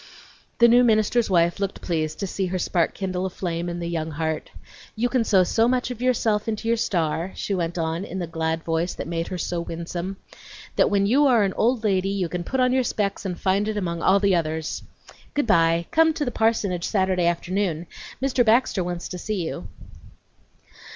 The 0.57 0.67
new 0.67 0.83
minister's 0.83 1.29
wife 1.29 1.59
looked 1.59 1.79
pleased 1.79 2.17
to 2.21 2.25
see 2.25 2.47
her 2.47 2.57
spark 2.57 2.95
kindle 2.95 3.27
a 3.27 3.29
flame 3.29 3.69
in 3.69 3.77
the 3.77 3.87
young 3.87 4.09
heart. 4.09 4.49
"You 4.95 5.09
can 5.09 5.23
sew 5.23 5.43
so 5.43 5.67
much 5.67 5.91
of 5.91 6.01
yourself 6.01 6.47
into 6.47 6.67
your 6.67 6.75
star," 6.77 7.33
she 7.35 7.53
went 7.53 7.77
on 7.77 8.03
in 8.03 8.17
the 8.17 8.25
glad 8.25 8.63
voice 8.63 8.95
that 8.95 9.05
made 9.07 9.27
her 9.27 9.37
so 9.37 9.61
winsome, 9.61 10.17
"that 10.75 10.89
when 10.89 11.05
you 11.05 11.27
are 11.27 11.43
an 11.43 11.53
old 11.53 11.83
lady 11.83 12.09
you 12.09 12.29
can 12.29 12.43
put 12.43 12.59
on 12.59 12.73
your 12.73 12.81
specs 12.83 13.25
and 13.25 13.39
find 13.39 13.67
it 13.67 13.77
among 13.77 14.01
all 14.01 14.19
the 14.19 14.33
others. 14.35 14.81
Good 15.35 15.45
by! 15.45 15.85
Come 15.91 16.07
up 16.09 16.15
to 16.15 16.25
the 16.25 16.31
parsonage 16.31 16.85
Saturday 16.87 17.27
afternoon; 17.27 17.85
Mr. 18.19 18.43
Baxter 18.43 18.83
wants 18.83 19.07
to 19.09 19.19
see 19.19 19.43
you." 19.45 19.67